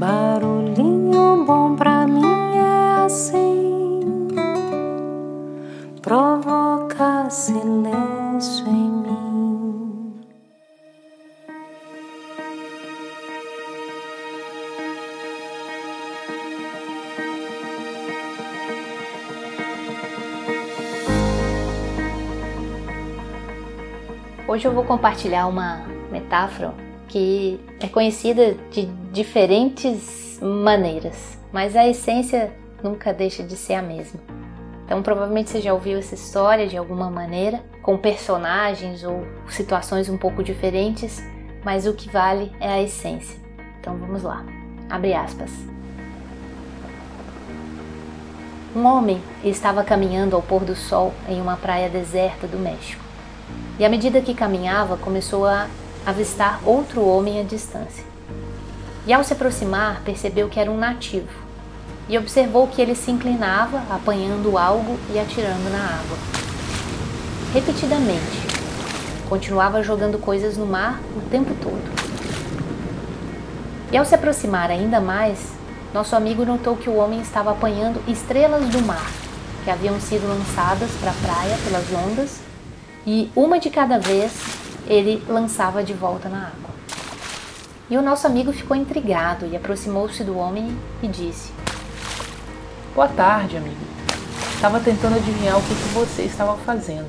Barulhinho 0.00 1.44
bom 1.44 1.76
pra 1.76 2.06
mim 2.06 2.56
é 2.56 3.04
assim, 3.04 4.00
provoca 6.00 7.28
silêncio 7.28 8.66
em 8.66 8.90
mim. 8.90 10.24
Hoje 24.48 24.66
eu 24.66 24.72
vou 24.72 24.84
compartilhar 24.84 25.46
uma 25.46 25.82
metáfora 26.10 26.72
que 27.10 27.60
é 27.80 27.88
conhecida 27.88 28.56
de 28.70 28.86
diferentes 29.12 30.38
maneiras, 30.40 31.36
mas 31.52 31.74
a 31.74 31.86
essência 31.86 32.52
nunca 32.84 33.12
deixa 33.12 33.42
de 33.42 33.56
ser 33.56 33.74
a 33.74 33.82
mesma. 33.82 34.20
Então, 34.84 35.02
provavelmente 35.02 35.50
você 35.50 35.60
já 35.60 35.74
ouviu 35.74 35.98
essa 35.98 36.14
história 36.14 36.68
de 36.68 36.76
alguma 36.76 37.10
maneira, 37.10 37.62
com 37.82 37.98
personagens 37.98 39.02
ou 39.02 39.26
situações 39.48 40.08
um 40.08 40.16
pouco 40.16 40.42
diferentes, 40.42 41.20
mas 41.64 41.84
o 41.84 41.92
que 41.92 42.08
vale 42.08 42.52
é 42.60 42.68
a 42.68 42.80
essência. 42.80 43.38
Então, 43.80 43.96
vamos 43.98 44.22
lá. 44.22 44.44
Abre 44.88 45.12
aspas. 45.12 45.50
Um 48.74 48.84
homem 48.86 49.20
estava 49.42 49.82
caminhando 49.82 50.36
ao 50.36 50.42
pôr 50.42 50.64
do 50.64 50.76
sol 50.76 51.12
em 51.28 51.40
uma 51.40 51.56
praia 51.56 51.88
deserta 51.88 52.46
do 52.46 52.56
México. 52.56 53.02
E 53.80 53.84
à 53.84 53.88
medida 53.88 54.20
que 54.20 54.32
caminhava, 54.32 54.96
começou 54.96 55.44
a 55.44 55.68
avistar 56.04 56.60
outro 56.64 57.04
homem 57.04 57.40
à 57.40 57.42
distância. 57.42 58.04
E 59.06 59.12
ao 59.12 59.24
se 59.24 59.32
aproximar, 59.32 60.02
percebeu 60.04 60.48
que 60.48 60.60
era 60.60 60.70
um 60.70 60.78
nativo 60.78 61.28
e 62.08 62.18
observou 62.18 62.66
que 62.66 62.82
ele 62.82 62.96
se 62.96 63.10
inclinava, 63.10 63.82
apanhando 63.88 64.58
algo 64.58 64.98
e 65.14 65.18
atirando 65.18 65.70
na 65.70 65.78
água. 65.78 66.18
Repetidamente, 67.54 68.50
continuava 69.28 69.80
jogando 69.82 70.18
coisas 70.18 70.56
no 70.56 70.66
mar 70.66 71.00
o 71.16 71.20
tempo 71.30 71.54
todo. 71.62 71.82
E 73.92 73.96
ao 73.96 74.04
se 74.04 74.14
aproximar 74.14 74.70
ainda 74.72 75.00
mais, 75.00 75.52
nosso 75.94 76.16
amigo 76.16 76.44
notou 76.44 76.76
que 76.76 76.90
o 76.90 76.96
homem 76.96 77.20
estava 77.20 77.52
apanhando 77.52 78.02
estrelas 78.08 78.68
do 78.68 78.80
mar, 78.82 79.08
que 79.64 79.70
haviam 79.70 80.00
sido 80.00 80.26
lançadas 80.26 80.90
para 81.00 81.12
a 81.12 81.14
praia 81.14 81.56
pelas 81.64 81.84
ondas, 81.92 82.40
e 83.06 83.30
uma 83.36 83.60
de 83.60 83.70
cada 83.70 83.98
vez 83.98 84.32
ele 84.90 85.22
lançava 85.28 85.84
de 85.84 85.94
volta 85.94 86.28
na 86.28 86.48
água. 86.48 86.70
E 87.88 87.96
o 87.96 88.02
nosso 88.02 88.26
amigo 88.26 88.52
ficou 88.52 88.76
intrigado 88.76 89.46
e 89.46 89.56
aproximou-se 89.56 90.24
do 90.24 90.36
homem 90.36 90.76
e 91.00 91.06
disse: 91.06 91.52
Boa 92.92 93.06
tarde, 93.06 93.56
amigo. 93.56 93.76
Estava 94.52 94.80
tentando 94.80 95.14
adivinhar 95.14 95.56
o 95.56 95.62
que, 95.62 95.74
que 95.74 95.88
você 95.94 96.22
estava 96.22 96.56
fazendo. 96.58 97.08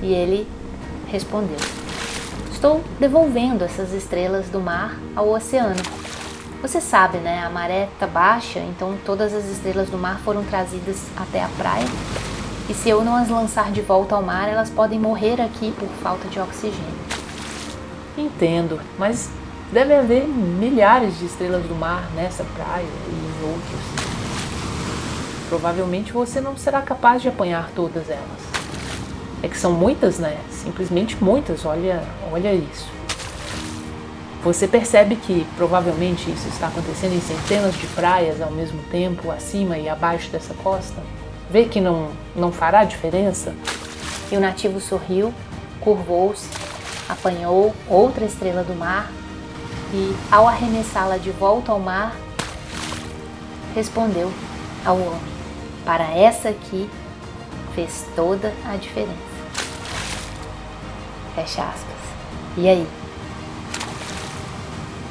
E 0.00 0.14
ele 0.14 0.46
respondeu: 1.08 1.58
Estou 2.52 2.80
devolvendo 3.00 3.64
essas 3.64 3.92
estrelas 3.92 4.48
do 4.48 4.60
mar 4.60 4.96
ao 5.16 5.28
oceano. 5.30 5.82
Você 6.62 6.80
sabe, 6.80 7.18
né? 7.18 7.44
A 7.44 7.50
maré 7.50 7.88
está 7.92 8.06
baixa, 8.06 8.60
então 8.60 8.96
todas 9.04 9.34
as 9.34 9.46
estrelas 9.46 9.90
do 9.90 9.98
mar 9.98 10.20
foram 10.20 10.44
trazidas 10.44 11.08
até 11.16 11.42
a 11.42 11.48
praia. 11.58 11.86
E 12.68 12.72
se 12.72 12.88
eu 12.88 13.04
não 13.04 13.14
as 13.14 13.28
lançar 13.28 13.70
de 13.70 13.82
volta 13.82 14.14
ao 14.14 14.22
mar, 14.22 14.48
elas 14.48 14.70
podem 14.70 14.98
morrer 14.98 15.40
aqui 15.40 15.70
por 15.72 15.88
falta 16.02 16.26
de 16.28 16.40
oxigênio. 16.40 17.04
Entendo, 18.16 18.80
mas 18.98 19.28
deve 19.70 19.94
haver 19.94 20.26
milhares 20.26 21.18
de 21.18 21.26
estrelas 21.26 21.64
do 21.64 21.74
mar 21.74 22.08
nessa 22.14 22.42
praia 22.56 22.84
e 22.84 23.10
em 23.12 23.50
outros. 23.50 23.80
Provavelmente 25.48 26.12
você 26.12 26.40
não 26.40 26.56
será 26.56 26.80
capaz 26.80 27.20
de 27.20 27.28
apanhar 27.28 27.70
todas 27.76 28.08
elas. 28.08 28.54
É 29.42 29.48
que 29.48 29.58
são 29.58 29.72
muitas, 29.72 30.18
né? 30.18 30.38
Simplesmente 30.50 31.22
muitas, 31.22 31.66
olha, 31.66 32.02
olha 32.32 32.54
isso. 32.54 32.88
Você 34.42 34.66
percebe 34.66 35.16
que 35.16 35.46
provavelmente 35.56 36.30
isso 36.30 36.48
está 36.48 36.68
acontecendo 36.68 37.14
em 37.14 37.20
centenas 37.20 37.74
de 37.74 37.86
praias 37.88 38.40
ao 38.40 38.50
mesmo 38.50 38.82
tempo, 38.90 39.30
acima 39.30 39.76
e 39.76 39.86
abaixo 39.86 40.30
dessa 40.30 40.54
costa? 40.54 41.02
Vê 41.50 41.64
que 41.66 41.80
não, 41.80 42.10
não 42.34 42.50
fará 42.50 42.84
diferença? 42.84 43.54
E 44.30 44.36
o 44.36 44.40
nativo 44.40 44.80
sorriu, 44.80 45.32
curvou-se, 45.80 46.48
apanhou 47.08 47.74
outra 47.88 48.24
estrela 48.24 48.64
do 48.64 48.74
mar 48.74 49.10
e, 49.92 50.16
ao 50.30 50.48
arremessá-la 50.48 51.18
de 51.18 51.30
volta 51.30 51.70
ao 51.70 51.78
mar, 51.78 52.16
respondeu 53.74 54.32
ao 54.84 54.96
homem: 54.96 55.20
Para 55.84 56.10
essa 56.10 56.48
aqui 56.48 56.88
fez 57.74 58.06
toda 58.16 58.52
a 58.64 58.76
diferença. 58.76 59.34
Fecha 61.34 61.62
aspas. 61.62 61.94
E 62.56 62.68
aí? 62.68 62.86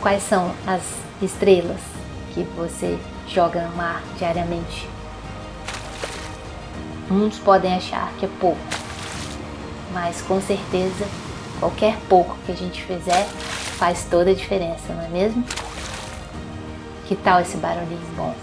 Quais 0.00 0.22
são 0.22 0.54
as 0.66 0.82
estrelas 1.20 1.80
que 2.32 2.42
você 2.56 2.98
joga 3.28 3.62
no 3.62 3.76
mar 3.76 4.02
diariamente? 4.18 4.88
Muitos 7.08 7.38
podem 7.38 7.74
achar 7.74 8.12
que 8.18 8.26
é 8.26 8.30
pouco, 8.40 8.58
mas 9.92 10.20
com 10.22 10.40
certeza 10.40 11.06
qualquer 11.60 11.96
pouco 12.08 12.36
que 12.44 12.52
a 12.52 12.56
gente 12.56 12.82
fizer 12.82 13.24
faz 13.78 14.04
toda 14.10 14.30
a 14.30 14.34
diferença, 14.34 14.92
não 14.92 15.02
é 15.04 15.08
mesmo? 15.08 15.44
Que 17.06 17.14
tal 17.14 17.40
esse 17.40 17.56
barulhinho 17.58 18.00
bom? 18.16 18.34